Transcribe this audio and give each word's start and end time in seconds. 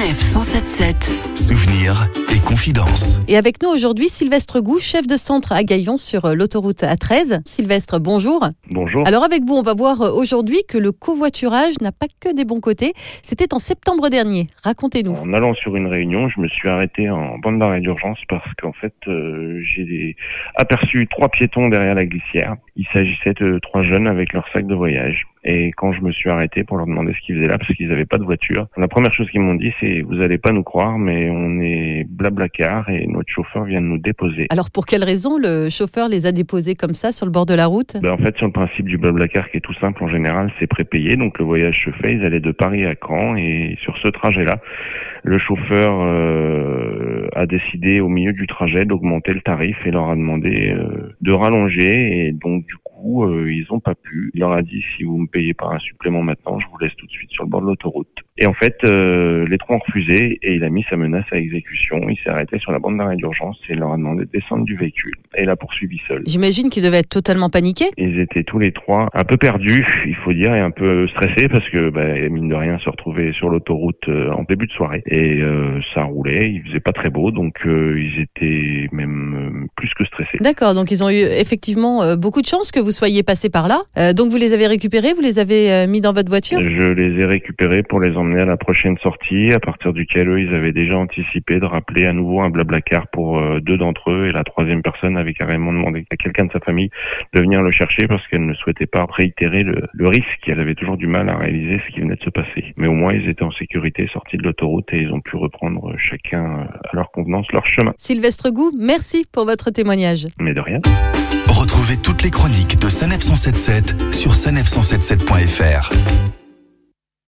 Sanef 0.00 0.18
177. 0.18 1.36
Souvenirs 1.36 2.08
et 2.34 2.38
confidences. 2.40 3.20
Et 3.28 3.36
avec 3.36 3.62
nous 3.62 3.68
aujourd'hui, 3.68 4.08
Sylvestre 4.08 4.60
Gou, 4.60 4.78
chef 4.80 5.06
de 5.06 5.18
centre 5.18 5.52
à 5.52 5.62
Gaillon 5.62 5.98
sur 5.98 6.24
euh, 6.24 6.34
l'autoroute 6.34 6.80
A13. 6.80 7.42
Sylvestre, 7.44 8.00
bonjour. 8.00 8.48
Bonjour. 8.70 9.06
Alors 9.06 9.24
avec 9.24 9.44
vous, 9.44 9.56
on 9.56 9.62
va 9.62 9.74
voir 9.74 10.00
euh, 10.00 10.10
aujourd'hui 10.10 10.62
que 10.66 10.78
le 10.78 10.92
covoiturage 10.92 11.74
n'a 11.82 11.92
pas 11.92 12.06
que 12.18 12.34
des 12.34 12.46
bons 12.46 12.60
côtés. 12.60 12.94
C'était 13.22 13.52
en 13.52 13.58
septembre 13.58 14.08
dernier. 14.08 14.46
Racontez-nous. 14.64 15.12
En 15.12 15.34
allant 15.34 15.52
sur 15.52 15.76
une 15.76 15.86
réunion, 15.86 16.30
je 16.30 16.40
me 16.40 16.48
suis 16.48 16.70
arrêté 16.70 17.10
en 17.10 17.36
bande 17.36 17.58
d'arrêt 17.58 17.80
d'urgence 17.80 18.20
parce 18.26 18.54
qu'en 18.54 18.72
fait, 18.72 18.94
euh, 19.06 19.60
j'ai 19.60 20.16
aperçu 20.54 21.08
trois 21.08 21.28
piétons 21.28 21.68
derrière 21.68 21.94
la 21.94 22.06
glissière. 22.06 22.56
Il 22.76 22.86
s'agissait 22.86 23.34
de 23.34 23.58
trois 23.58 23.82
jeunes 23.82 24.06
avec 24.06 24.32
leur 24.32 24.46
sac 24.52 24.66
de 24.66 24.74
voyage. 24.74 25.26
Et 25.42 25.72
quand 25.72 25.92
je 25.92 26.02
me 26.02 26.12
suis 26.12 26.28
arrêté 26.28 26.64
pour 26.64 26.76
leur 26.76 26.86
demander 26.86 27.14
ce 27.14 27.20
qu'ils 27.20 27.36
faisaient 27.36 27.48
là, 27.48 27.56
parce 27.56 27.72
qu'ils 27.72 27.88
n'avaient 27.88 28.04
pas 28.04 28.18
de 28.18 28.24
voiture, 28.24 28.66
la 28.76 28.88
première 28.88 29.12
chose 29.12 29.30
qu'ils 29.30 29.40
m'ont 29.40 29.54
dit, 29.54 29.72
c'est 29.80 30.02
vous 30.02 30.20
allez 30.20 30.36
pas 30.36 30.52
nous 30.52 30.62
croire, 30.62 30.98
mais 30.98 31.30
on 31.30 31.60
est 31.60 32.04
blablacar 32.08 32.88
et 32.90 33.06
notre 33.06 33.30
chauffeur 33.30 33.64
vient 33.64 33.80
de 33.80 33.86
nous 33.86 33.98
déposer. 33.98 34.46
Alors 34.50 34.70
pour 34.70 34.84
quelle 34.84 35.02
raison 35.02 35.38
le 35.38 35.70
chauffeur 35.70 36.08
les 36.08 36.26
a 36.26 36.32
déposés 36.32 36.74
comme 36.74 36.94
ça 36.94 37.10
sur 37.10 37.24
le 37.24 37.32
bord 37.32 37.46
de 37.46 37.54
la 37.54 37.66
route? 37.66 37.96
Ben, 38.02 38.12
En 38.12 38.18
fait, 38.18 38.36
sur 38.36 38.46
le 38.46 38.52
principe 38.52 38.86
du 38.86 38.98
blablacar 38.98 39.50
qui 39.50 39.56
est 39.56 39.60
tout 39.60 39.74
simple, 39.74 40.04
en 40.04 40.08
général, 40.08 40.52
c'est 40.58 40.66
prépayé, 40.66 41.16
donc 41.16 41.38
le 41.38 41.46
voyage 41.46 41.84
se 41.84 41.90
fait. 41.90 42.12
Ils 42.12 42.24
allaient 42.24 42.40
de 42.40 42.52
Paris 42.52 42.84
à 42.84 42.94
Caen 42.94 43.36
et 43.36 43.78
sur 43.80 43.96
ce 43.96 44.08
trajet-là, 44.08 44.60
le 45.22 45.38
chauffeur 45.38 46.00
euh, 46.02 46.99
a 47.40 47.46
décidé 47.46 48.00
au 48.00 48.08
milieu 48.08 48.32
du 48.32 48.46
trajet 48.46 48.84
d'augmenter 48.84 49.32
le 49.32 49.40
tarif 49.40 49.86
et 49.86 49.90
leur 49.90 50.10
a 50.10 50.16
demandé 50.16 50.72
euh, 50.74 51.16
de 51.20 51.32
rallonger 51.32 52.26
et 52.26 52.32
donc 52.32 52.66
du 52.66 52.76
coup 52.84 53.24
euh, 53.24 53.50
ils 53.50 53.66
ont 53.70 53.80
pas 53.80 53.94
pu. 53.94 54.30
Il 54.34 54.40
leur 54.40 54.52
a 54.52 54.62
dit 54.62 54.82
si 54.96 55.04
vous 55.04 55.16
me 55.16 55.26
payez 55.26 55.54
pas 55.54 55.68
un 55.68 55.78
supplément 55.78 56.22
maintenant, 56.22 56.58
je 56.58 56.66
vous 56.68 56.78
laisse 56.78 56.94
tout 56.96 57.06
de 57.06 57.10
suite 57.10 57.30
sur 57.32 57.44
le 57.44 57.48
bord 57.48 57.62
de 57.62 57.66
l'autoroute. 57.66 58.24
Et 58.40 58.46
en 58.46 58.54
fait, 58.54 58.78
euh, 58.84 59.46
les 59.46 59.58
trois 59.58 59.76
ont 59.76 59.80
refusé 59.86 60.38
et 60.42 60.54
il 60.54 60.64
a 60.64 60.70
mis 60.70 60.82
sa 60.88 60.96
menace 60.96 61.26
à 61.30 61.36
exécution. 61.36 62.00
Il 62.08 62.18
s'est 62.18 62.30
arrêté 62.30 62.58
sur 62.58 62.72
la 62.72 62.78
bande 62.78 62.98
d'arrêt 62.98 63.16
d'urgence 63.16 63.58
et 63.68 63.74
il 63.74 63.78
leur 63.78 63.92
a 63.92 63.96
demandé 63.96 64.24
de 64.24 64.30
descendre 64.30 64.64
du 64.64 64.76
véhicule 64.76 65.14
et 65.36 65.44
l'a 65.44 65.56
poursuivi 65.56 66.00
seul. 66.08 66.22
J'imagine 66.26 66.70
qu'ils 66.70 66.82
devaient 66.82 66.98
être 66.98 67.08
totalement 67.08 67.50
paniqués. 67.50 67.90
Ils 67.96 68.18
étaient 68.18 68.42
tous 68.42 68.58
les 68.58 68.72
trois 68.72 69.08
un 69.14 69.24
peu 69.24 69.36
perdus, 69.36 69.86
il 70.06 70.16
faut 70.16 70.32
dire, 70.32 70.54
et 70.54 70.60
un 70.60 70.70
peu 70.70 71.06
stressés 71.06 71.48
parce 71.48 71.68
que 71.68 71.90
bah, 71.90 72.14
mine 72.30 72.48
de 72.48 72.54
rien 72.54 72.78
se 72.78 72.88
retrouver 72.88 73.32
sur 73.32 73.50
l'autoroute 73.50 74.08
euh, 74.08 74.30
en 74.30 74.42
début 74.44 74.66
de 74.66 74.72
soirée 74.72 75.02
et 75.06 75.42
ça 75.94 76.04
roulait. 76.04 76.50
Il 76.50 76.62
faisait 76.66 76.80
pas 76.80 76.92
très 76.92 77.10
beau, 77.10 77.30
donc 77.30 77.60
ils 77.64 78.20
étaient 78.20 78.88
même 78.92 79.68
plus 79.76 79.92
que 79.94 80.04
stressés. 80.04 80.38
D'accord, 80.40 80.74
donc 80.74 80.90
ils 80.90 81.04
ont 81.04 81.10
eu 81.10 81.14
effectivement 81.14 82.16
beaucoup 82.16 82.40
de 82.40 82.46
chance 82.46 82.70
que 82.72 82.80
vous 82.80 82.90
soyez 82.90 83.22
passé 83.22 83.50
par 83.50 83.68
là. 83.68 83.82
Euh, 83.98 84.12
donc 84.12 84.30
vous 84.30 84.36
les 84.36 84.52
avez 84.52 84.66
récupérés, 84.66 85.12
vous 85.12 85.20
les 85.20 85.38
avez 85.38 85.72
euh, 85.72 85.86
mis 85.86 86.00
dans 86.00 86.12
votre 86.12 86.28
voiture? 86.28 86.60
Je 86.60 86.92
les 86.92 87.18
ai 87.20 87.24
récupérés 87.24 87.82
pour 87.82 88.00
les 88.00 88.16
emmener 88.16 88.29
à 88.38 88.44
la 88.44 88.56
prochaine 88.56 88.96
sortie, 88.98 89.52
à 89.52 89.60
partir 89.60 89.92
duquel 89.92 90.28
eux, 90.28 90.40
ils 90.40 90.54
avaient 90.54 90.72
déjà 90.72 90.96
anticipé 90.98 91.60
de 91.60 91.64
rappeler 91.64 92.06
à 92.06 92.12
nouveau 92.12 92.40
un 92.40 92.50
blablacar 92.50 93.08
pour 93.08 93.38
euh, 93.38 93.60
deux 93.60 93.78
d'entre 93.78 94.10
eux 94.10 94.26
et 94.26 94.32
la 94.32 94.44
troisième 94.44 94.82
personne 94.82 95.16
avait 95.16 95.32
carrément 95.32 95.72
demandé 95.72 96.04
à 96.10 96.16
quelqu'un 96.16 96.44
de 96.44 96.52
sa 96.52 96.60
famille 96.60 96.90
de 97.32 97.40
venir 97.40 97.62
le 97.62 97.70
chercher 97.70 98.06
parce 98.06 98.26
qu'elle 98.28 98.46
ne 98.46 98.54
souhaitait 98.54 98.86
pas 98.86 99.06
réitérer 99.10 99.62
le, 99.62 99.82
le 99.92 100.08
risque. 100.08 100.40
Elle 100.46 100.60
avait 100.60 100.74
toujours 100.74 100.96
du 100.96 101.06
mal 101.06 101.28
à 101.28 101.36
réaliser 101.36 101.80
ce 101.86 101.92
qui 101.92 102.00
venait 102.00 102.16
de 102.16 102.22
se 102.22 102.30
passer. 102.30 102.74
Mais 102.76 102.86
au 102.86 102.92
moins, 102.92 103.12
ils 103.12 103.28
étaient 103.28 103.44
en 103.44 103.50
sécurité, 103.50 104.08
sortis 104.12 104.36
de 104.36 104.44
l'autoroute 104.44 104.92
et 104.92 105.00
ils 105.00 105.12
ont 105.12 105.20
pu 105.20 105.36
reprendre 105.36 105.94
chacun 105.96 106.68
à 106.84 106.96
leur 106.96 107.10
convenance 107.10 107.50
leur 107.52 107.66
chemin. 107.66 107.92
Sylvestre 107.96 108.50
Gou, 108.50 108.70
merci 108.78 109.24
pour 109.32 109.44
votre 109.46 109.70
témoignage. 109.70 110.26
Mais 110.38 110.54
de 110.54 110.60
rien. 110.60 110.78
Retrouvez 111.48 111.96
toutes 111.96 112.22
les 112.22 112.30
chroniques 112.30 112.80
de 112.80 112.88
Sanef 112.88 113.20
177 113.20 114.14
sur 114.14 114.32
sanef177.fr. 114.32 115.90